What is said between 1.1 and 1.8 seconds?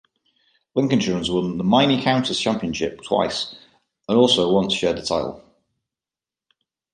has won the